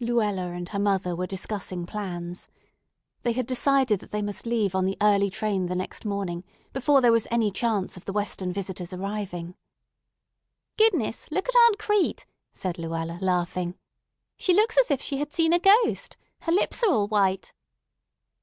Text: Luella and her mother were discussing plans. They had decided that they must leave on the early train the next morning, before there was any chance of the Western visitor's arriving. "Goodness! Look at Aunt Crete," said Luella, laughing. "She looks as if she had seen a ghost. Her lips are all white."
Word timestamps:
Luella 0.00 0.48
and 0.50 0.68
her 0.68 0.78
mother 0.78 1.16
were 1.16 1.26
discussing 1.26 1.86
plans. 1.86 2.46
They 3.22 3.32
had 3.32 3.46
decided 3.46 4.00
that 4.00 4.10
they 4.10 4.20
must 4.20 4.44
leave 4.44 4.74
on 4.74 4.84
the 4.84 4.98
early 5.00 5.30
train 5.30 5.64
the 5.64 5.74
next 5.74 6.04
morning, 6.04 6.44
before 6.74 7.00
there 7.00 7.10
was 7.10 7.26
any 7.30 7.50
chance 7.50 7.96
of 7.96 8.04
the 8.04 8.12
Western 8.12 8.52
visitor's 8.52 8.92
arriving. 8.92 9.54
"Goodness! 10.76 11.30
Look 11.30 11.48
at 11.48 11.56
Aunt 11.66 11.78
Crete," 11.78 12.26
said 12.52 12.78
Luella, 12.78 13.18
laughing. 13.22 13.78
"She 14.36 14.52
looks 14.52 14.76
as 14.76 14.90
if 14.90 15.00
she 15.00 15.16
had 15.16 15.32
seen 15.32 15.54
a 15.54 15.58
ghost. 15.58 16.18
Her 16.40 16.52
lips 16.52 16.82
are 16.84 16.90
all 16.90 17.08
white." 17.08 17.54